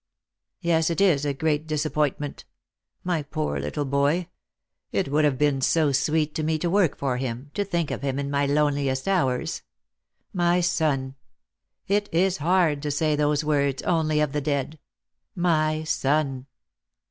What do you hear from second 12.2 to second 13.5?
hard to say those